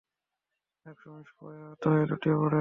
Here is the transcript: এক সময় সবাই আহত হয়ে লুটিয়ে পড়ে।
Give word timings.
এক 0.85 0.97
সময় 1.03 1.23
সবাই 1.31 1.55
আহত 1.61 1.83
হয়ে 1.87 2.05
লুটিয়ে 2.05 2.35
পড়ে। 2.35 2.59